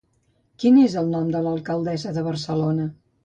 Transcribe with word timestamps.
Quin 0.63 0.79
és 0.83 0.95
el 1.01 1.11
nom 1.17 1.29
de 1.35 1.43
l'alcaldessa 1.47 2.17
de 2.17 2.25
Barcelona? 2.31 2.89